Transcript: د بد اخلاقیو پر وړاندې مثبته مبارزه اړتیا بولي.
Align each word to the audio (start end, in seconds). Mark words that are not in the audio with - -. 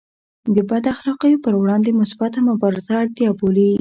د 0.55 0.57
بد 0.69 0.83
اخلاقیو 0.93 1.41
پر 1.45 1.53
وړاندې 1.61 1.97
مثبته 2.01 2.39
مبارزه 2.49 2.93
اړتیا 3.01 3.29
بولي. 3.39 3.69